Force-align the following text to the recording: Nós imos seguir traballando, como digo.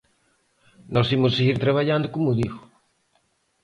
Nós 0.93 1.07
imos 1.15 1.35
seguir 1.37 1.57
traballando, 1.63 2.11
como 2.13 2.37
digo. 2.41 2.59